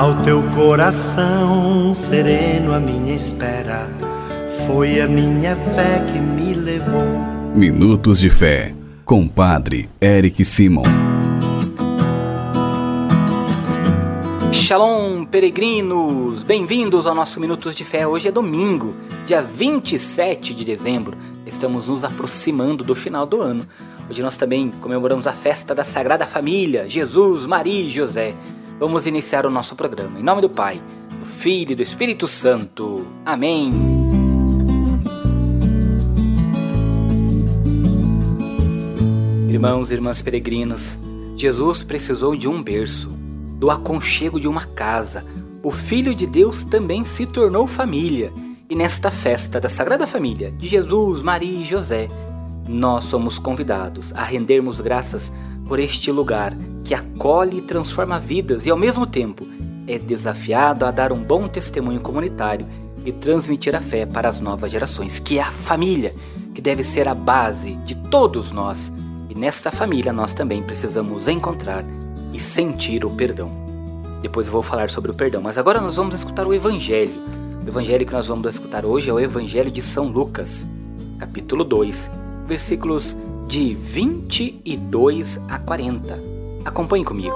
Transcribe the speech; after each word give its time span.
Ao 0.00 0.14
teu 0.22 0.42
coração 0.54 1.94
sereno, 1.94 2.72
a 2.72 2.80
minha 2.80 3.14
espera 3.14 3.86
foi 4.66 4.98
a 4.98 5.06
minha 5.06 5.54
fé 5.54 6.02
que 6.10 6.18
me 6.18 6.54
levou. 6.54 7.04
Minutos 7.54 8.18
de 8.18 8.30
Fé, 8.30 8.74
com 9.04 9.28
Padre 9.28 9.90
Eric 10.00 10.42
Simon. 10.42 10.84
Shalom, 14.50 15.26
peregrinos! 15.26 16.44
Bem-vindos 16.44 17.06
ao 17.06 17.14
nosso 17.14 17.38
Minutos 17.38 17.76
de 17.76 17.84
Fé. 17.84 18.06
Hoje 18.06 18.28
é 18.28 18.32
domingo, 18.32 18.94
dia 19.26 19.42
27 19.42 20.54
de 20.54 20.64
dezembro. 20.64 21.14
Estamos 21.44 21.88
nos 21.88 22.04
aproximando 22.04 22.82
do 22.82 22.94
final 22.94 23.26
do 23.26 23.42
ano. 23.42 23.64
Hoje 24.08 24.22
nós 24.22 24.38
também 24.38 24.70
comemoramos 24.80 25.26
a 25.26 25.32
festa 25.34 25.74
da 25.74 25.84
Sagrada 25.84 26.26
Família, 26.26 26.88
Jesus, 26.88 27.44
Maria 27.44 27.82
e 27.82 27.90
José. 27.90 28.34
Vamos 28.80 29.06
iniciar 29.06 29.44
o 29.44 29.50
nosso 29.50 29.76
programa. 29.76 30.18
Em 30.18 30.22
nome 30.22 30.40
do 30.40 30.48
Pai, 30.48 30.80
do 31.18 31.26
Filho 31.26 31.72
e 31.72 31.74
do 31.74 31.82
Espírito 31.82 32.26
Santo. 32.26 33.06
Amém. 33.26 33.70
Irmãos 39.50 39.90
e 39.90 39.94
irmãs 39.94 40.22
peregrinos, 40.22 40.96
Jesus 41.36 41.82
precisou 41.82 42.34
de 42.34 42.48
um 42.48 42.62
berço, 42.62 43.10
do 43.58 43.70
aconchego 43.70 44.40
de 44.40 44.48
uma 44.48 44.64
casa. 44.64 45.26
O 45.62 45.70
Filho 45.70 46.14
de 46.14 46.26
Deus 46.26 46.64
também 46.64 47.04
se 47.04 47.26
tornou 47.26 47.66
família. 47.66 48.32
E 48.70 48.74
nesta 48.74 49.10
festa 49.10 49.60
da 49.60 49.68
Sagrada 49.68 50.06
Família, 50.06 50.50
de 50.52 50.66
Jesus, 50.66 51.20
Maria 51.20 51.60
e 51.60 51.66
José, 51.66 52.08
nós 52.66 53.04
somos 53.04 53.38
convidados 53.38 54.10
a 54.14 54.22
rendermos 54.24 54.80
graças 54.80 55.30
por 55.70 55.78
este 55.78 56.10
lugar 56.10 56.52
que 56.82 56.92
acolhe 56.92 57.58
e 57.58 57.62
transforma 57.62 58.18
vidas 58.18 58.66
e, 58.66 58.70
ao 58.70 58.76
mesmo 58.76 59.06
tempo, 59.06 59.46
é 59.86 60.00
desafiado 60.00 60.84
a 60.84 60.90
dar 60.90 61.12
um 61.12 61.22
bom 61.22 61.46
testemunho 61.46 62.00
comunitário 62.00 62.66
e 63.04 63.12
transmitir 63.12 63.76
a 63.76 63.80
fé 63.80 64.04
para 64.04 64.28
as 64.28 64.40
novas 64.40 64.72
gerações, 64.72 65.20
que 65.20 65.38
é 65.38 65.42
a 65.42 65.52
família, 65.52 66.12
que 66.52 66.60
deve 66.60 66.82
ser 66.82 67.06
a 67.06 67.14
base 67.14 67.76
de 67.86 67.94
todos 67.94 68.50
nós. 68.50 68.92
E 69.28 69.34
nesta 69.36 69.70
família 69.70 70.12
nós 70.12 70.32
também 70.32 70.60
precisamos 70.60 71.28
encontrar 71.28 71.84
e 72.32 72.40
sentir 72.40 73.04
o 73.04 73.10
perdão. 73.10 73.52
Depois 74.22 74.48
eu 74.48 74.52
vou 74.52 74.64
falar 74.64 74.90
sobre 74.90 75.12
o 75.12 75.14
perdão, 75.14 75.40
mas 75.40 75.56
agora 75.56 75.80
nós 75.80 75.94
vamos 75.94 76.16
escutar 76.16 76.48
o 76.48 76.52
Evangelho. 76.52 77.14
O 77.64 77.68
Evangelho 77.68 78.04
que 78.04 78.12
nós 78.12 78.26
vamos 78.26 78.44
escutar 78.48 78.84
hoje 78.84 79.08
é 79.08 79.12
o 79.12 79.20
Evangelho 79.20 79.70
de 79.70 79.82
São 79.82 80.08
Lucas, 80.08 80.66
capítulo 81.20 81.62
2, 81.62 82.10
versículos 82.48 83.14
de 83.50 83.74
22 83.74 85.40
a 85.48 85.58
40. 85.58 86.16
Acompanhe 86.64 87.04
comigo. 87.04 87.34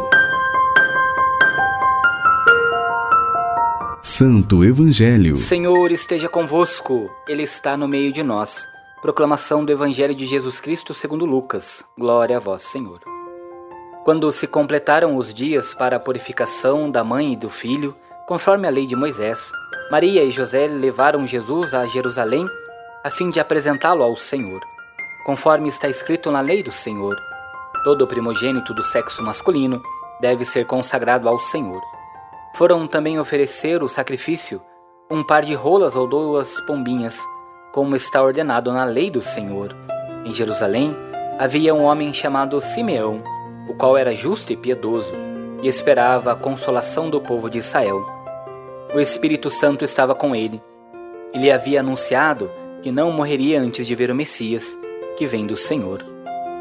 Santo 4.00 4.64
Evangelho. 4.64 5.36
Senhor 5.36 5.90
esteja 5.90 6.28
convosco, 6.28 7.10
Ele 7.26 7.42
está 7.42 7.76
no 7.76 7.88
meio 7.88 8.12
de 8.12 8.22
nós. 8.22 8.64
Proclamação 9.02 9.64
do 9.64 9.72
Evangelho 9.72 10.14
de 10.14 10.24
Jesus 10.24 10.60
Cristo 10.60 10.94
segundo 10.94 11.24
Lucas. 11.24 11.84
Glória 11.98 12.36
a 12.36 12.40
vós, 12.40 12.62
Senhor. 12.62 13.00
Quando 14.04 14.30
se 14.30 14.46
completaram 14.46 15.16
os 15.16 15.34
dias 15.34 15.74
para 15.74 15.96
a 15.96 16.00
purificação 16.00 16.88
da 16.88 17.02
mãe 17.02 17.32
e 17.32 17.36
do 17.36 17.50
filho, 17.50 17.92
conforme 18.28 18.68
a 18.68 18.70
lei 18.70 18.86
de 18.86 18.94
Moisés, 18.94 19.50
Maria 19.90 20.22
e 20.22 20.30
José 20.30 20.68
levaram 20.68 21.26
Jesus 21.26 21.74
a 21.74 21.84
Jerusalém 21.86 22.46
a 23.02 23.10
fim 23.10 23.30
de 23.30 23.40
apresentá-lo 23.40 24.04
ao 24.04 24.14
Senhor 24.16 24.60
conforme 25.24 25.68
está 25.68 25.88
escrito 25.88 26.30
na 26.30 26.40
lei 26.40 26.62
do 26.62 26.70
Senhor. 26.70 27.16
Todo 27.82 28.06
primogênito 28.06 28.74
do 28.74 28.82
sexo 28.82 29.22
masculino 29.22 29.82
deve 30.20 30.44
ser 30.44 30.66
consagrado 30.66 31.28
ao 31.28 31.40
Senhor. 31.40 31.80
Foram 32.54 32.86
também 32.86 33.18
oferecer 33.18 33.82
o 33.82 33.88
sacrifício 33.88 34.62
um 35.10 35.22
par 35.22 35.42
de 35.42 35.54
rolas 35.54 35.94
ou 35.94 36.06
duas 36.06 36.60
pombinhas, 36.62 37.20
como 37.72 37.94
está 37.94 38.22
ordenado 38.22 38.72
na 38.72 38.84
lei 38.84 39.10
do 39.10 39.20
Senhor. 39.20 39.74
Em 40.24 40.34
Jerusalém 40.34 40.96
havia 41.38 41.74
um 41.74 41.84
homem 41.84 42.12
chamado 42.12 42.60
Simeão, 42.60 43.22
o 43.68 43.74
qual 43.74 43.98
era 43.98 44.14
justo 44.14 44.52
e 44.52 44.56
piedoso, 44.56 45.12
e 45.62 45.68
esperava 45.68 46.32
a 46.32 46.36
consolação 46.36 47.10
do 47.10 47.20
povo 47.20 47.50
de 47.50 47.58
Israel. 47.58 48.04
O 48.94 49.00
Espírito 49.00 49.50
Santo 49.50 49.84
estava 49.84 50.14
com 50.14 50.34
ele. 50.34 50.62
Ele 51.32 51.50
havia 51.50 51.80
anunciado 51.80 52.50
que 52.82 52.92
não 52.92 53.10
morreria 53.10 53.60
antes 53.60 53.86
de 53.86 53.94
ver 53.94 54.10
o 54.10 54.14
Messias, 54.14 54.78
que 55.16 55.26
vem 55.26 55.46
do 55.46 55.56
Senhor. 55.56 56.04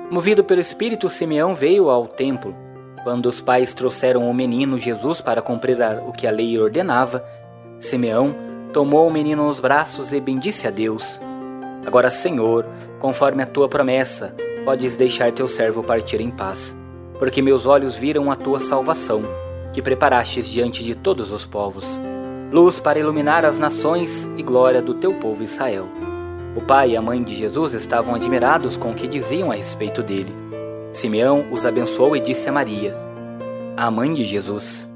Movido 0.10 0.44
pelo 0.44 0.62
Espírito, 0.62 1.10
Simeão 1.10 1.56
veio 1.56 1.90
ao 1.90 2.08
templo. 2.08 2.56
Quando 3.04 3.26
os 3.26 3.42
pais 3.42 3.74
trouxeram 3.74 4.30
o 4.30 4.34
menino 4.34 4.80
Jesus 4.80 5.20
para 5.20 5.42
cumprir 5.42 5.78
o 6.08 6.12
que 6.12 6.28
a 6.28 6.32
lei 6.32 6.58
ordenava, 6.60 7.24
Simeão 7.80 8.36
tomou 8.72 9.08
o 9.08 9.12
menino 9.12 9.46
nos 9.46 9.60
braços 9.60 10.14
e 10.14 10.20
bendisse 10.20 10.68
a 10.68 10.72
Deus. 10.72 11.20
Agora, 11.86 12.10
Senhor, 12.10 12.66
conforme 13.00 13.44
a 13.44 13.46
tua 13.46 13.68
promessa, 13.68 14.36
podes 14.64 14.96
deixar 14.96 15.32
teu 15.32 15.48
servo 15.48 15.84
partir 15.84 16.22
em 16.22 16.32
paz, 16.32 16.76
porque 17.20 17.42
meus 17.42 17.66
olhos 17.66 17.96
viram 17.96 18.32
a 18.32 18.36
tua 18.36 18.60
salvação, 18.60 19.22
que 19.74 19.82
preparastes 19.82 20.48
diante 20.48 20.84
de 20.84 20.96
todos 20.96 21.32
os 21.32 21.46
povos, 21.46 22.00
luz 22.52 22.80
para 22.80 23.00
iluminar 23.00 23.46
as 23.46 23.60
nações 23.60 24.30
e 24.38 24.44
glória 24.44 24.82
do 24.82 24.94
teu 24.94 25.14
povo 25.16 25.44
Israel. 25.44 26.03
O 26.56 26.62
pai 26.62 26.92
e 26.92 26.98
a 26.98 27.02
mãe 27.02 27.24
de 27.24 27.34
Jesus 27.34 27.74
estavam 27.74 28.14
admirados 28.14 28.78
com 28.78 28.92
o 28.92 28.94
que 28.94 29.08
diziam 29.08 29.52
a 29.52 29.56
respeito 29.56 30.04
dele. 30.04 30.34
Simeão 30.92 31.46
os 31.52 31.66
abençoou 31.66 32.16
e 32.16 32.20
disse 32.20 32.48
a 32.48 32.52
Maria, 32.52 32.96
a 33.76 33.90
mãe 33.90 34.14
de 34.14 34.24
Jesus: 34.24 34.88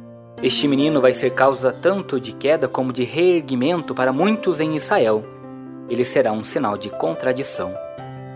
Este 0.43 0.67
menino 0.67 1.01
vai 1.01 1.13
ser 1.13 1.31
causa 1.31 1.71
tanto 1.71 2.19
de 2.19 2.31
queda 2.31 2.67
como 2.67 2.93
de 2.93 3.03
reerguimento 3.03 3.95
para 3.95 4.13
muitos 4.13 4.59
em 4.59 4.75
Israel. 4.75 5.23
Ele 5.89 6.05
será 6.05 6.31
um 6.31 6.43
sinal 6.43 6.77
de 6.77 6.91
contradição. 6.91 7.73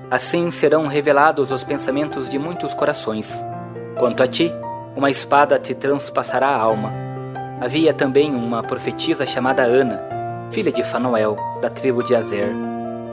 Assim 0.09 0.49
serão 0.49 0.87
revelados 0.87 1.51
os 1.51 1.63
pensamentos 1.63 2.27
de 2.27 2.39
muitos 2.39 2.73
corações. 2.73 3.45
Quanto 3.99 4.23
a 4.23 4.27
ti, 4.27 4.51
uma 4.95 5.11
espada 5.11 5.59
te 5.59 5.75
transpassará 5.75 6.47
a 6.47 6.59
alma. 6.59 6.91
Havia 7.61 7.93
também 7.93 8.33
uma 8.33 8.63
profetisa 8.63 9.27
chamada 9.27 9.61
Ana, 9.61 10.01
filha 10.49 10.71
de 10.71 10.83
Fanuel, 10.83 11.37
da 11.61 11.69
tribo 11.69 12.01
de 12.01 12.15
Azer. 12.15 12.70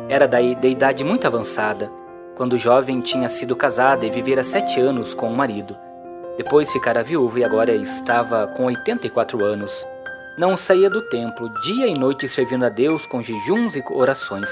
Era 0.08 0.26
de 0.26 0.69
idade 0.69 1.04
muito 1.04 1.26
avançada, 1.26 1.92
quando 2.34 2.56
jovem 2.56 3.00
tinha 3.02 3.28
sido 3.28 3.54
casada 3.54 4.06
e 4.06 4.10
vivera 4.10 4.42
sete 4.42 4.80
anos 4.80 5.12
com 5.12 5.30
o 5.30 5.36
marido. 5.36 5.76
Depois 6.38 6.72
ficara 6.72 7.02
viúva 7.02 7.41
e 7.41 7.44
agora 7.44 7.72
estava 7.72 8.46
com 8.46 8.64
84 8.66 9.44
anos. 9.44 9.86
Não 10.38 10.56
saía 10.56 10.88
do 10.88 11.02
templo, 11.10 11.50
dia 11.60 11.86
e 11.86 11.94
noite 11.98 12.26
servindo 12.26 12.64
a 12.64 12.70
Deus 12.70 13.04
com 13.04 13.22
jejuns 13.22 13.76
e 13.76 13.84
orações. 13.91 14.48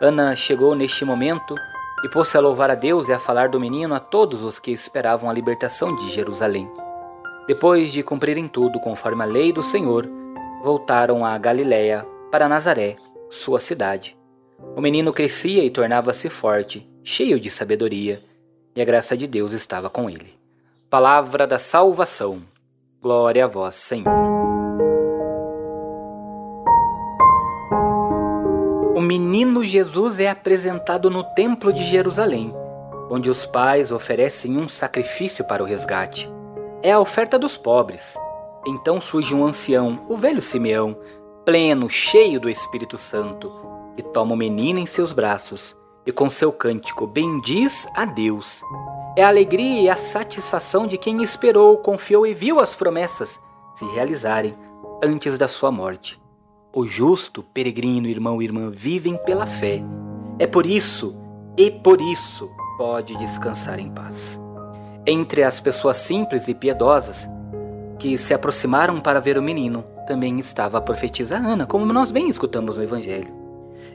Ana 0.00 0.36
chegou 0.36 0.76
neste 0.76 1.04
momento 1.04 1.56
e 2.04 2.08
pôs-se 2.08 2.36
a 2.36 2.40
louvar 2.40 2.70
a 2.70 2.76
Deus 2.76 3.08
e 3.08 3.12
a 3.12 3.18
falar 3.18 3.48
do 3.48 3.58
menino 3.58 3.94
a 3.94 4.00
todos 4.00 4.42
os 4.42 4.60
que 4.60 4.70
esperavam 4.70 5.28
a 5.28 5.32
libertação 5.32 5.96
de 5.96 6.08
Jerusalém. 6.10 6.70
Depois 7.48 7.90
de 7.90 8.04
cumprirem 8.04 8.46
tudo 8.46 8.78
conforme 8.78 9.22
a 9.22 9.26
lei 9.26 9.52
do 9.52 9.62
Senhor, 9.62 10.08
voltaram 10.62 11.24
a 11.24 11.36
Galiléia, 11.36 12.06
para 12.30 12.48
Nazaré, 12.48 12.96
sua 13.28 13.58
cidade. 13.58 14.21
O 14.74 14.80
menino 14.80 15.12
crescia 15.12 15.62
e 15.64 15.70
tornava-se 15.70 16.30
forte, 16.30 16.88
cheio 17.04 17.38
de 17.38 17.50
sabedoria, 17.50 18.22
e 18.74 18.80
a 18.80 18.84
graça 18.84 19.16
de 19.16 19.26
Deus 19.26 19.52
estava 19.52 19.90
com 19.90 20.08
ele. 20.08 20.34
Palavra 20.88 21.46
da 21.46 21.58
salvação. 21.58 22.42
Glória 23.00 23.44
a 23.44 23.48
vós, 23.48 23.74
Senhor. 23.74 24.10
O 28.94 29.00
menino 29.00 29.62
Jesus 29.62 30.18
é 30.18 30.30
apresentado 30.30 31.10
no 31.10 31.22
Templo 31.22 31.70
de 31.72 31.84
Jerusalém, 31.84 32.54
onde 33.10 33.28
os 33.28 33.44
pais 33.44 33.92
oferecem 33.92 34.56
um 34.56 34.68
sacrifício 34.68 35.44
para 35.44 35.62
o 35.62 35.66
resgate. 35.66 36.30
É 36.82 36.92
a 36.92 37.00
oferta 37.00 37.38
dos 37.38 37.58
pobres. 37.58 38.16
Então 38.66 39.00
surge 39.00 39.34
um 39.34 39.44
ancião, 39.44 40.06
o 40.08 40.16
velho 40.16 40.40
Simeão, 40.40 40.96
pleno, 41.44 41.90
cheio 41.90 42.40
do 42.40 42.48
Espírito 42.48 42.96
Santo 42.96 43.71
e 43.96 44.02
toma 44.02 44.34
o 44.34 44.36
menino 44.36 44.78
em 44.78 44.86
seus 44.86 45.12
braços 45.12 45.76
e 46.06 46.12
com 46.12 46.28
seu 46.28 46.52
cântico 46.52 47.06
bendiz 47.06 47.86
a 47.94 48.04
Deus. 48.04 48.62
É 49.16 49.22
a 49.22 49.28
alegria 49.28 49.82
e 49.82 49.88
a 49.88 49.96
satisfação 49.96 50.86
de 50.86 50.96
quem 50.96 51.22
esperou, 51.22 51.76
confiou 51.78 52.26
e 52.26 52.34
viu 52.34 52.58
as 52.58 52.74
promessas 52.74 53.38
se 53.74 53.84
realizarem 53.94 54.56
antes 55.02 55.36
da 55.36 55.48
sua 55.48 55.70
morte. 55.70 56.20
O 56.72 56.86
justo, 56.86 57.42
peregrino, 57.42 58.06
irmão 58.06 58.40
e 58.40 58.44
irmã 58.44 58.70
vivem 58.74 59.16
pela 59.18 59.46
fé. 59.46 59.82
É 60.38 60.46
por 60.46 60.64
isso, 60.64 61.14
e 61.56 61.70
por 61.70 62.00
isso, 62.00 62.50
pode 62.78 63.14
descansar 63.16 63.78
em 63.78 63.90
paz. 63.90 64.40
Entre 65.06 65.42
as 65.42 65.60
pessoas 65.60 65.98
simples 65.98 66.48
e 66.48 66.54
piedosas 66.54 67.28
que 67.98 68.16
se 68.16 68.32
aproximaram 68.32 69.00
para 69.00 69.20
ver 69.20 69.36
o 69.36 69.42
menino, 69.42 69.84
também 70.06 70.38
estava 70.40 70.78
a 70.78 70.80
profetisa 70.80 71.36
Ana, 71.36 71.66
como 71.66 71.92
nós 71.92 72.10
bem 72.10 72.28
escutamos 72.28 72.76
no 72.76 72.82
Evangelho 72.82 73.41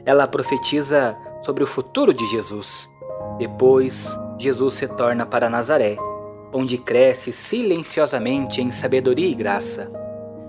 ela 0.08 0.26
profetiza 0.26 1.18
sobre 1.42 1.62
o 1.62 1.66
futuro 1.66 2.14
de 2.14 2.26
Jesus. 2.28 2.90
Depois, 3.38 4.08
Jesus 4.38 4.78
retorna 4.78 5.26
para 5.26 5.50
Nazaré, 5.50 5.98
onde 6.50 6.78
cresce 6.78 7.30
silenciosamente 7.30 8.62
em 8.62 8.72
sabedoria 8.72 9.28
e 9.28 9.34
graça. 9.34 9.86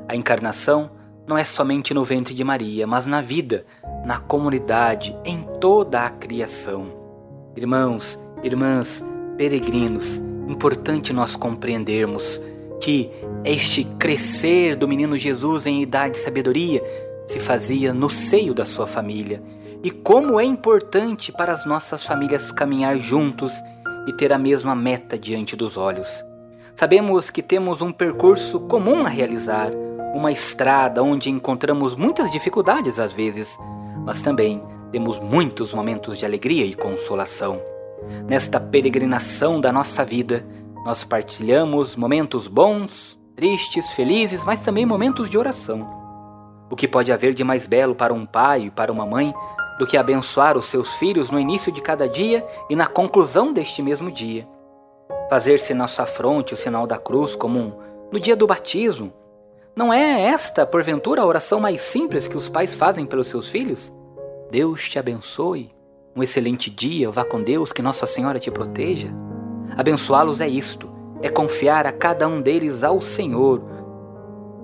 A 0.07 0.15
encarnação 0.15 0.89
não 1.27 1.37
é 1.37 1.43
somente 1.43 1.93
no 1.93 2.05
ventre 2.05 2.33
de 2.33 2.41
Maria, 2.41 2.87
mas 2.87 3.05
na 3.05 3.21
vida, 3.21 3.65
na 4.05 4.17
comunidade, 4.17 5.13
em 5.25 5.45
toda 5.59 6.05
a 6.05 6.09
criação. 6.09 6.93
Irmãos, 7.53 8.17
irmãs, 8.41 9.03
peregrinos, 9.35 10.21
importante 10.47 11.11
nós 11.11 11.35
compreendermos 11.35 12.39
que 12.79 13.11
este 13.43 13.83
crescer 13.99 14.77
do 14.77 14.87
menino 14.87 15.17
Jesus 15.17 15.65
em 15.65 15.81
idade 15.81 16.13
de 16.13 16.23
sabedoria 16.23 16.81
se 17.29 17.39
fazia 17.39 17.93
no 17.93 18.09
seio 18.09 18.55
da 18.55 18.65
sua 18.65 18.87
família. 18.87 19.43
E 19.83 19.91
como 19.91 20.39
é 20.39 20.43
importante 20.43 21.31
para 21.31 21.53
as 21.53 21.63
nossas 21.63 22.03
famílias 22.03 22.51
caminhar 22.51 22.97
juntos 22.97 23.53
e 24.07 24.13
ter 24.13 24.33
a 24.33 24.37
mesma 24.39 24.73
meta 24.73 25.15
diante 25.15 25.55
dos 25.55 25.77
olhos. 25.77 26.25
Sabemos 26.73 27.29
que 27.29 27.43
temos 27.43 27.83
um 27.83 27.91
percurso 27.91 28.61
comum 28.61 29.05
a 29.05 29.09
realizar, 29.09 29.71
uma 30.15 30.31
estrada 30.31 31.03
onde 31.03 31.29
encontramos 31.29 31.95
muitas 31.95 32.31
dificuldades 32.31 32.97
às 32.97 33.13
vezes, 33.13 33.55
mas 34.03 34.23
também 34.23 34.63
temos 34.91 35.19
muitos 35.19 35.71
momentos 35.71 36.17
de 36.17 36.25
alegria 36.25 36.65
e 36.65 36.73
consolação. 36.73 37.61
Nesta 38.27 38.59
peregrinação 38.59 39.61
da 39.61 39.71
nossa 39.71 40.03
vida, 40.03 40.43
nós 40.83 41.03
partilhamos 41.03 41.95
momentos 41.95 42.47
bons, 42.47 43.19
tristes, 43.35 43.91
felizes, 43.91 44.43
mas 44.43 44.63
também 44.63 44.83
momentos 44.83 45.29
de 45.29 45.37
oração. 45.37 45.98
O 46.71 46.75
que 46.75 46.87
pode 46.87 47.11
haver 47.11 47.33
de 47.33 47.43
mais 47.43 47.65
belo 47.65 47.95
para 47.95 48.13
um 48.13 48.25
pai 48.25 48.63
e 48.63 48.71
para 48.71 48.91
uma 48.91 49.05
mãe 49.05 49.33
do 49.79 49.87
que 49.87 49.97
abençoar 49.97 50.57
os 50.57 50.65
seus 50.65 50.93
filhos 50.93 51.31
no 51.31 51.39
início 51.39 51.71
de 51.71 51.81
cada 51.81 52.07
dia 52.07 52.45
e 52.69 52.75
na 52.75 52.85
conclusão 52.85 53.51
deste 53.51 53.81
mesmo 53.81 54.11
dia? 54.11 54.47
Fazer-se 55.29 55.73
na 55.73 55.87
sua 55.87 56.05
fronte 56.05 56.53
o 56.53 56.57
sinal 56.57 56.85
da 56.85 56.97
cruz 56.97 57.35
comum 57.35 57.73
no 58.11 58.19
dia 58.19 58.35
do 58.35 58.47
batismo. 58.47 59.13
Não 59.75 59.93
é 59.93 60.23
esta, 60.25 60.65
porventura, 60.65 61.21
a 61.21 61.25
oração 61.25 61.59
mais 61.59 61.81
simples 61.81 62.27
que 62.27 62.35
os 62.35 62.49
pais 62.49 62.75
fazem 62.75 63.05
pelos 63.05 63.27
seus 63.27 63.47
filhos? 63.47 63.93
Deus 64.51 64.89
te 64.89 64.99
abençoe. 64.99 65.71
Um 66.15 66.23
excelente 66.23 66.69
dia, 66.69 67.09
vá 67.09 67.23
com 67.23 67.41
Deus, 67.41 67.71
que 67.71 67.81
Nossa 67.81 68.05
Senhora 68.05 68.39
te 68.39 68.51
proteja. 68.51 69.09
Abençoá-los 69.77 70.41
é 70.41 70.47
isto, 70.47 70.89
é 71.21 71.29
confiar 71.29 71.85
a 71.85 71.91
cada 71.91 72.27
um 72.27 72.41
deles 72.41 72.83
ao 72.83 72.99
Senhor. 72.99 73.63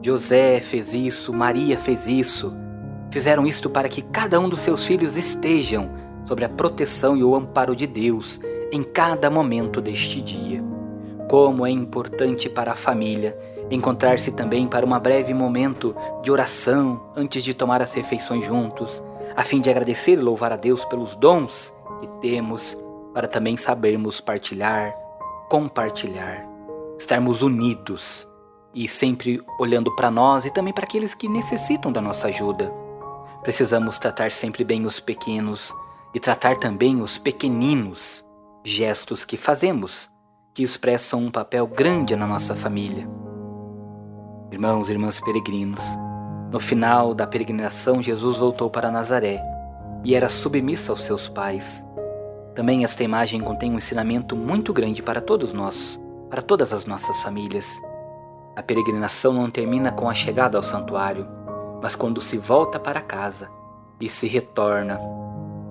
José 0.06 0.60
fez 0.60 0.94
isso, 0.94 1.34
Maria 1.34 1.80
fez 1.80 2.06
isso. 2.06 2.56
Fizeram 3.10 3.44
isto 3.44 3.72
para 3.72 3.90
que 3.90 4.04
cada 4.04 4.40
um 4.40 4.48
dos 4.48 4.62
seus 4.62 4.86
filhos 4.86 5.18
estejam 5.18 5.90
sobre 6.28 6.46
a 6.46 6.50
proteção 6.50 7.18
e 7.18 7.24
o 7.24 7.36
amparo 7.36 7.76
de 7.76 7.88
Deus 7.88 8.40
em 8.72 8.84
cada 8.84 9.32
momento 9.32 9.82
deste 9.82 10.22
dia. 10.22 10.64
Como 11.28 11.66
é 11.66 11.72
importante 11.72 12.48
para 12.48 12.74
a 12.74 12.76
família 12.76 13.36
encontrar-se 13.72 14.32
também 14.32 14.68
para 14.68 14.86
um 14.86 15.00
breve 15.00 15.34
momento 15.34 15.96
de 16.22 16.30
oração 16.30 17.02
antes 17.16 17.44
de 17.44 17.56
tomar 17.56 17.82
as 17.82 17.92
refeições 17.94 18.46
juntos, 18.46 19.02
a 19.36 19.44
fim 19.44 19.60
de 19.60 19.72
agradecer 19.72 20.12
e 20.12 20.18
louvar 20.18 20.54
a 20.54 20.56
Deus 20.56 20.86
pelos 20.86 21.16
dons 21.16 21.74
que 22.00 22.08
temos, 22.22 22.78
para 23.12 23.28
também 23.28 23.58
sabermos 23.58 24.22
partilhar, 24.22 24.96
compartilhar, 25.50 26.48
estarmos 26.96 27.42
unidos 27.42 28.28
e 28.76 28.88
sempre 28.88 29.42
olhando 29.58 29.96
para 29.96 30.12
nós 30.12 30.44
e 30.44 30.52
também 30.52 30.74
para 30.74 30.84
aqueles 30.84 31.16
que 31.16 31.30
necessitam 31.30 31.92
da 31.92 32.02
nossa 32.02 32.28
ajuda. 32.28 32.72
Precisamos 33.42 33.98
tratar 33.98 34.32
sempre 34.32 34.64
bem 34.64 34.86
os 34.86 35.00
pequenos 35.00 35.74
e 36.14 36.20
tratar 36.20 36.58
também 36.58 37.02
os 37.02 37.18
pequeninos, 37.18 38.26
gestos 38.64 39.24
que 39.24 39.38
fazemos, 39.38 40.10
que 40.54 40.62
expressam 40.62 41.22
um 41.22 41.32
papel 41.32 41.66
grande 41.66 42.16
na 42.16 42.28
nossa 42.28 42.56
família. 42.56 43.08
Irmãos 44.52 44.90
e 44.90 44.94
irmãs 44.94 45.22
peregrinos, 45.22 45.84
no 46.52 46.60
final 46.60 47.14
da 47.14 47.28
peregrinação, 47.28 48.02
Jesus 48.02 48.38
voltou 48.38 48.70
para 48.70 48.92
Nazaré 48.92 49.42
e 50.04 50.16
era 50.16 50.30
submisso 50.30 50.92
aos 50.92 51.04
seus 51.04 51.28
pais. 51.28 51.84
Também 52.54 52.84
esta 52.84 53.04
imagem 53.04 53.42
contém 53.42 53.72
um 53.72 53.78
ensinamento 53.78 54.36
muito 54.36 54.72
grande 54.72 55.04
para 55.04 55.20
todos 55.20 55.52
nós, 55.52 56.00
para 56.30 56.42
todas 56.42 56.72
as 56.72 56.86
nossas 56.86 57.18
famílias. 57.22 57.68
A 58.56 58.64
peregrinação 58.64 59.34
não 59.34 59.50
termina 59.50 59.92
com 59.92 60.10
a 60.10 60.14
chegada 60.14 60.58
ao 60.58 60.64
santuário, 60.64 61.28
mas 61.82 61.94
quando 61.94 62.22
se 62.22 62.38
volta 62.38 62.80
para 62.80 63.02
casa 63.02 63.50
e 64.00 64.08
se 64.08 64.28
retorna 64.28 64.98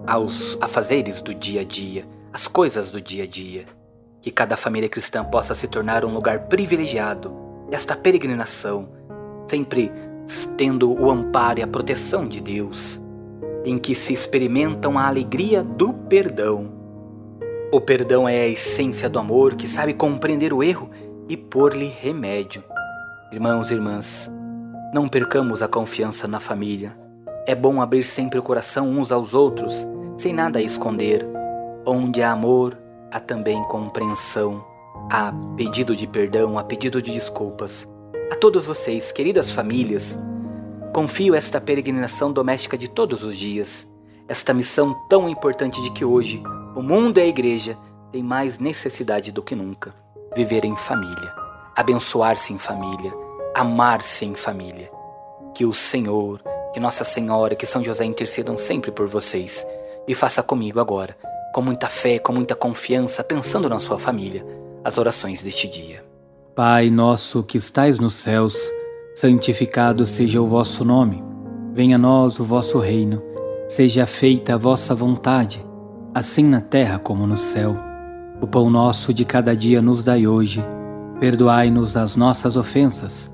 aos 0.06 0.58
afazeres 0.60 1.22
do 1.22 1.34
dia 1.34 1.62
a 1.62 1.64
dia, 1.64 2.06
as 2.30 2.46
coisas 2.46 2.90
do 2.90 3.00
dia 3.00 3.24
a 3.24 3.26
dia. 3.26 3.64
Que 4.20 4.30
cada 4.30 4.54
família 4.54 4.88
cristã 4.88 5.24
possa 5.24 5.54
se 5.54 5.66
tornar 5.66 6.04
um 6.04 6.12
lugar 6.12 6.40
privilegiado 6.40 7.32
desta 7.70 7.96
peregrinação, 7.96 8.88
sempre 9.46 9.90
tendo 10.56 10.92
o 10.92 11.10
amparo 11.10 11.60
e 11.60 11.62
a 11.62 11.66
proteção 11.66 12.28
de 12.28 12.40
Deus, 12.40 13.00
em 13.64 13.78
que 13.78 13.94
se 13.94 14.12
experimentam 14.12 14.98
a 14.98 15.06
alegria 15.06 15.62
do 15.62 15.92
perdão. 15.92 16.70
O 17.72 17.80
perdão 17.80 18.28
é 18.28 18.42
a 18.42 18.48
essência 18.48 19.08
do 19.08 19.18
amor 19.18 19.54
que 19.54 19.66
sabe 19.66 19.94
compreender 19.94 20.52
o 20.52 20.62
erro 20.62 20.90
e 21.28 21.36
pôr-lhe 21.36 21.86
remédio. 21.86 22.62
Irmãos 23.34 23.68
e 23.72 23.74
irmãs, 23.74 24.30
não 24.92 25.08
percamos 25.08 25.60
a 25.60 25.66
confiança 25.66 26.28
na 26.28 26.38
família. 26.38 26.96
É 27.48 27.52
bom 27.52 27.82
abrir 27.82 28.04
sempre 28.04 28.38
o 28.38 28.42
coração 28.44 28.88
uns 28.88 29.10
aos 29.10 29.34
outros, 29.34 29.84
sem 30.16 30.32
nada 30.32 30.60
a 30.60 30.62
esconder. 30.62 31.26
Onde 31.84 32.22
há 32.22 32.30
amor, 32.30 32.78
há 33.10 33.18
também 33.18 33.60
compreensão, 33.64 34.64
há 35.10 35.32
pedido 35.56 35.96
de 35.96 36.06
perdão, 36.06 36.56
há 36.56 36.62
pedido 36.62 37.02
de 37.02 37.12
desculpas. 37.12 37.88
A 38.30 38.36
todos 38.36 38.66
vocês, 38.66 39.10
queridas 39.10 39.50
famílias, 39.50 40.16
confio 40.92 41.34
esta 41.34 41.60
peregrinação 41.60 42.32
doméstica 42.32 42.78
de 42.78 42.86
todos 42.86 43.24
os 43.24 43.36
dias, 43.36 43.84
esta 44.28 44.54
missão 44.54 44.94
tão 45.08 45.28
importante 45.28 45.82
de 45.82 45.90
que 45.90 46.04
hoje 46.04 46.40
o 46.76 46.80
mundo 46.80 47.18
e 47.18 47.22
a 47.22 47.26
igreja 47.26 47.76
têm 48.12 48.22
mais 48.22 48.60
necessidade 48.60 49.32
do 49.32 49.42
que 49.42 49.56
nunca: 49.56 49.92
viver 50.36 50.64
em 50.64 50.76
família, 50.76 51.34
abençoar-se 51.74 52.52
em 52.52 52.60
família, 52.60 53.23
amar-se 53.54 54.24
em 54.24 54.34
família. 54.34 54.90
Que 55.54 55.64
o 55.64 55.72
Senhor, 55.72 56.42
que 56.72 56.80
Nossa 56.80 57.04
Senhora, 57.04 57.54
que 57.54 57.66
São 57.66 57.82
José 57.82 58.04
intercedam 58.04 58.58
sempre 58.58 58.90
por 58.90 59.06
vocês 59.06 59.64
e 60.08 60.14
faça 60.14 60.42
comigo 60.42 60.80
agora, 60.80 61.16
com 61.54 61.62
muita 61.62 61.86
fé, 61.86 62.18
com 62.18 62.32
muita 62.32 62.56
confiança, 62.56 63.22
pensando 63.22 63.68
na 63.68 63.78
sua 63.78 63.98
família, 63.98 64.44
as 64.82 64.98
orações 64.98 65.42
deste 65.42 65.68
dia. 65.68 66.04
Pai 66.54 66.90
nosso 66.90 67.42
que 67.42 67.56
estais 67.56 67.98
nos 67.98 68.14
céus, 68.14 68.56
santificado 69.14 70.04
seja 70.04 70.42
o 70.42 70.46
vosso 70.46 70.84
nome. 70.84 71.22
Venha 71.72 71.96
a 71.96 71.98
nós 71.98 72.38
o 72.38 72.44
vosso 72.44 72.78
reino. 72.78 73.22
Seja 73.66 74.06
feita 74.06 74.54
a 74.54 74.58
vossa 74.58 74.94
vontade, 74.94 75.64
assim 76.14 76.44
na 76.44 76.60
terra 76.60 76.98
como 76.98 77.26
no 77.26 77.36
céu. 77.36 77.76
O 78.40 78.46
pão 78.46 78.68
nosso 78.68 79.14
de 79.14 79.24
cada 79.24 79.56
dia 79.56 79.80
nos 79.80 80.04
dai 80.04 80.26
hoje. 80.26 80.62
Perdoai-nos 81.18 81.96
as 81.96 82.14
nossas 82.14 82.56
ofensas, 82.56 83.33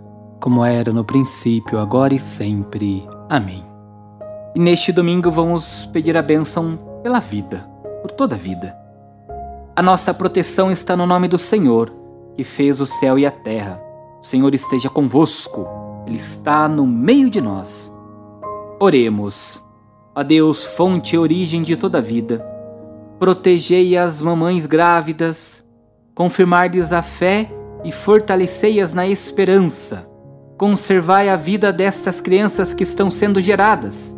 como 0.41 0.65
era 0.65 0.91
no 0.91 1.05
princípio, 1.05 1.79
agora 1.79 2.13
e 2.15 2.19
sempre. 2.19 3.07
Amém. 3.29 3.63
E 4.55 4.59
neste 4.59 4.91
domingo 4.91 5.31
vamos 5.31 5.85
pedir 5.93 6.17
a 6.17 6.21
bênção 6.21 6.77
pela 7.03 7.19
vida, 7.19 7.59
por 8.01 8.11
toda 8.11 8.35
a 8.35 8.37
vida. 8.37 8.75
A 9.75 9.81
nossa 9.81 10.13
proteção 10.13 10.71
está 10.71 10.97
no 10.97 11.05
nome 11.05 11.27
do 11.27 11.37
Senhor 11.37 11.93
que 12.35 12.43
fez 12.43 12.81
o 12.81 12.85
céu 12.85 13.19
e 13.19 13.25
a 13.25 13.31
terra. 13.31 13.81
O 14.19 14.25
Senhor 14.25 14.53
esteja 14.53 14.89
convosco, 14.89 15.67
Ele 16.07 16.17
está 16.17 16.67
no 16.67 16.85
meio 16.85 17.29
de 17.29 17.39
nós. 17.39 17.93
Oremos. 18.79 19.63
Ó 20.15 20.23
Deus, 20.23 20.65
fonte 20.75 21.15
e 21.15 21.19
origem 21.19 21.61
de 21.61 21.77
toda 21.77 21.99
a 21.99 22.01
vida, 22.01 22.45
protegei 23.17 23.95
as 23.95 24.21
mamães 24.21 24.65
grávidas, 24.65 25.63
confirmar-lhes 26.13 26.91
a 26.91 27.01
fé 27.01 27.49
e 27.83 27.91
fortalecei-as 27.93 28.93
na 28.93 29.07
esperança. 29.07 30.10
Conservai 30.61 31.27
a 31.27 31.35
vida 31.35 31.73
destas 31.73 32.21
crianças 32.21 32.71
que 32.71 32.83
estão 32.83 33.09
sendo 33.09 33.41
geradas. 33.41 34.15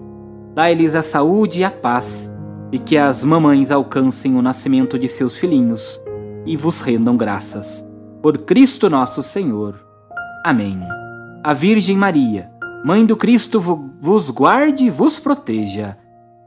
Dai-lhes 0.54 0.94
a 0.94 1.02
saúde 1.02 1.62
e 1.62 1.64
a 1.64 1.72
paz, 1.72 2.30
e 2.70 2.78
que 2.78 2.98
as 2.98 3.24
mamães 3.24 3.72
alcancem 3.72 4.36
o 4.36 4.42
nascimento 4.42 5.00
de 5.00 5.08
seus 5.08 5.38
filhinhos 5.38 6.02
e 6.46 6.58
vos 6.58 6.82
rendam 6.82 7.16
graças 7.16 7.86
por 8.22 8.40
Cristo 8.40 8.90
nosso 8.90 9.24
Senhor. 9.24 9.88
Amém. 10.46 10.78
a 11.46 11.54
Virgem 11.54 11.96
Maria, 11.96 12.52
Mãe 12.84 13.06
do 13.06 13.16
Cristo, 13.16 13.62
vos 13.62 14.30
guarde 14.30 14.84
e 14.84 14.90
vos 14.90 15.22
proteja. 15.22 15.98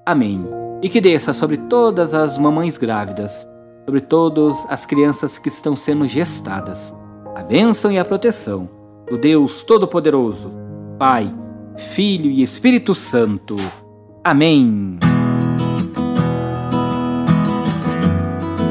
Amém. 0.05 0.47
E 0.83 0.91
que 0.91 1.01
desça 1.01 1.33
sobre 1.33 1.57
todas 1.57 2.13
as 2.13 2.37
mamães 2.37 2.77
grávidas, 2.77 3.49
sobre 3.87 4.03
todas 4.03 4.67
as 4.69 4.85
crianças 4.85 5.39
que 5.39 5.49
estão 5.49 5.75
sendo 5.75 6.07
gestadas, 6.07 6.95
a 7.35 7.43
bênção 7.43 7.91
e 7.91 7.99
a 7.99 8.05
proteção 8.05 8.76
do 9.09 9.17
Deus 9.17 9.63
Todo-Poderoso, 9.63 10.53
Pai, 10.99 11.33
Filho 11.77 12.29
e 12.31 12.43
Espírito 12.43 12.95
Santo. 12.95 13.57
Amém. 14.25 14.99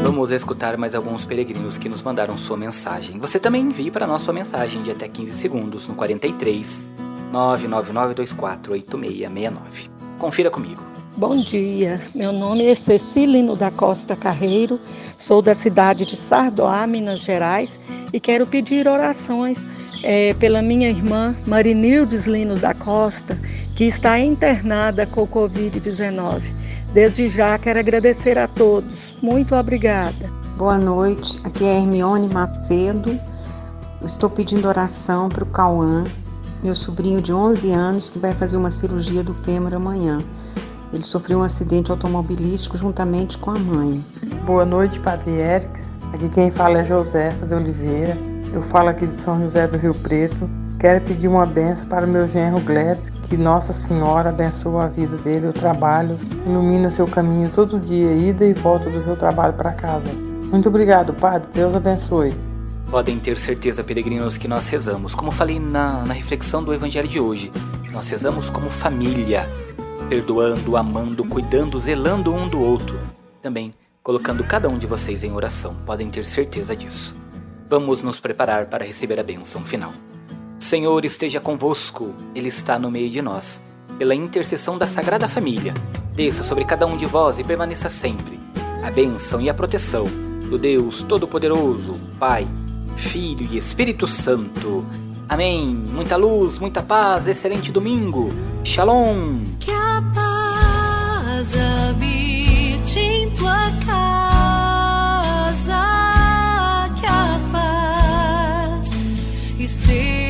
Vamos 0.04 0.32
escutar 0.32 0.76
mais 0.78 0.96
alguns 0.96 1.24
peregrinos 1.24 1.78
que 1.78 1.88
nos 1.88 2.02
mandaram 2.02 2.36
sua 2.38 2.58
mensagem. 2.58 3.20
Você 3.20 3.40
também 3.40 3.62
envie 3.62 3.92
para 3.92 4.08
nós 4.08 4.24
sua 4.24 4.34
mensagem 4.34 4.82
de 4.82 4.90
até 4.92 5.08
15 5.08 5.34
segundos 5.34 5.88
no 5.88 5.96
43 5.96 6.82
999248669. 7.32 9.90
Confira 10.18 10.50
comigo. 10.50 10.95
Bom 11.18 11.38
dia, 11.42 12.02
meu 12.14 12.34
nome 12.34 12.66
é 12.66 12.76
Cecilino 12.76 13.56
da 13.56 13.72
Costa 13.72 14.18
Carreiro, 14.18 14.78
sou 15.18 15.42
da 15.42 15.54
cidade 15.54 16.06
de 16.06 16.14
Sardoá, 16.14 16.86
Minas 16.86 17.22
Gerais, 17.22 17.80
e 18.12 18.20
quero 18.20 18.46
pedir 18.46 18.86
orações 18.86 19.66
é, 20.04 20.34
pela 20.34 20.62
minha 20.62 20.90
irmã 20.90 21.34
Marinildes 21.48 22.26
Lino 22.26 22.58
da 22.58 22.74
Costa, 22.74 23.40
que 23.78 23.86
está 23.86 24.20
internada 24.20 25.06
com 25.06 25.24
o 25.24 25.28
Covid-19. 25.28 26.42
Desde 26.94 27.30
já 27.30 27.58
quero 27.58 27.80
agradecer 27.80 28.38
a 28.38 28.50
todos. 28.50 29.16
Muito 29.22 29.56
obrigada. 29.56 30.30
Boa 30.58 30.78
noite, 30.78 31.40
aqui 31.46 31.64
é 31.64 31.78
Hermione 31.78 32.28
Macedo. 32.28 33.18
Estou 34.06 34.30
pedindo 34.30 34.68
oração 34.68 35.30
para 35.30 35.46
o 35.46 35.50
Cauã, 35.50 36.04
meu 36.62 36.76
sobrinho 36.76 37.22
de 37.22 37.32
11 37.32 37.72
anos, 37.72 38.10
que 38.10 38.20
vai 38.20 38.34
fazer 38.34 38.58
uma 38.58 38.70
cirurgia 38.70 39.24
do 39.24 39.34
fêmur 39.34 39.74
amanhã. 39.74 40.22
Ele 40.96 41.06
sofreu 41.06 41.40
um 41.40 41.44
acidente 41.44 41.92
automobilístico 41.92 42.78
juntamente 42.78 43.38
com 43.38 43.52
a 43.52 43.60
mãe. 43.60 44.02
Boa 44.46 44.64
noite, 44.64 44.98
Padre 44.98 45.42
Erics. 45.42 46.00
Aqui 46.14 46.30
quem 46.30 46.50
fala 46.50 46.80
é 46.80 46.86
Josefa 46.86 47.46
de 47.46 47.54
Oliveira. 47.54 48.18
Eu 48.54 48.62
falo 48.62 48.88
aqui 48.88 49.06
de 49.06 49.16
São 49.16 49.42
José 49.42 49.68
do 49.68 49.78
Rio 49.78 49.94
Preto. 49.94 50.50
Quero 50.80 51.04
pedir 51.04 51.28
uma 51.28 51.46
benção 51.46 51.86
para 51.88 52.06
o 52.06 52.08
meu 52.08 52.26
genro 52.26 52.62
Gladys, 52.62 53.10
que 53.10 53.36
Nossa 53.36 53.74
Senhora 53.74 54.30
abençoe 54.30 54.84
a 54.84 54.88
vida 54.88 55.18
dele, 55.18 55.48
o 55.48 55.54
trabalho, 55.54 56.18
ilumina 56.46 56.90
seu 56.90 57.06
caminho 57.06 57.52
todo 57.54 57.78
dia, 57.78 58.14
ida 58.14 58.46
e 58.46 58.54
volta 58.54 58.90
do 58.90 59.04
seu 59.04 59.18
trabalho 59.18 59.54
para 59.54 59.74
casa. 59.74 60.14
Muito 60.50 60.70
obrigado, 60.70 61.14
Padre. 61.14 61.50
Deus 61.54 61.76
abençoe. 61.76 62.34
Podem 62.90 63.20
ter 63.20 63.38
certeza, 63.38 63.84
peregrinos, 63.84 64.38
que 64.38 64.48
nós 64.48 64.70
rezamos. 64.70 65.14
Como 65.14 65.30
falei 65.30 65.60
na, 65.60 66.06
na 66.06 66.14
reflexão 66.14 66.64
do 66.64 66.74
Evangelho 66.74 67.08
de 67.08 67.20
hoje, 67.20 67.52
nós 67.92 68.08
rezamos 68.08 68.50
como 68.50 68.70
família 68.70 69.46
perdoando, 70.10 70.78
amando, 70.78 71.26
cuidando, 71.26 71.80
zelando 71.80 72.34
um 72.34 72.48
do 72.48 72.62
outro. 72.62 73.00
Também 73.42 73.74
colocando 74.06 74.44
cada 74.44 74.70
um 74.70 74.78
de 74.78 74.86
vocês 74.86 75.24
em 75.24 75.32
oração, 75.32 75.76
podem 75.84 76.12
ter 76.12 76.26
certeza 76.26 76.76
disso. 76.76 77.16
Vamos 77.68 78.04
nos 78.04 78.20
preparar 78.20 78.68
para 78.68 78.86
receber 78.86 79.20
a 79.20 79.24
bênção 79.24 79.66
final. 79.66 79.94
Senhor 80.60 81.04
esteja 81.04 81.40
convosco, 81.40 82.14
Ele 82.36 82.50
está 82.50 82.78
no 82.78 82.92
meio 82.92 83.10
de 83.10 83.20
nós. 83.20 83.60
Pela 83.98 84.14
intercessão 84.14 84.78
da 84.78 84.86
Sagrada 84.86 85.28
Família, 85.28 85.74
desça 86.14 86.44
sobre 86.44 86.66
cada 86.66 86.86
um 86.86 86.96
de 86.96 87.08
vós 87.08 87.40
e 87.40 87.44
permaneça 87.44 87.90
sempre 87.90 88.40
a 88.84 88.92
bênção 88.92 89.42
e 89.42 89.50
a 89.50 89.54
proteção 89.56 90.06
do 90.48 90.60
Deus 90.60 91.02
Todo-Poderoso, 91.02 92.00
Pai, 92.20 92.48
Filho 92.96 93.48
e 93.52 93.58
Espírito 93.58 94.08
Santo. 94.08 94.86
Amém. 95.28 95.68
Muita 95.92 96.16
luz, 96.16 96.60
muita 96.60 96.82
paz, 96.84 97.28
excelente 97.28 97.72
domingo. 97.72 98.32
Shalom. 98.64 99.44
Que 99.60 99.72
a 99.72 100.04
paz 100.14 101.54
habite 101.56 103.00
em 103.00 103.30
tua 103.32 103.72
casa, 103.86 105.82
que 107.00 107.06
a 107.06 107.40
paz 107.52 108.96
esteja. 109.60 110.25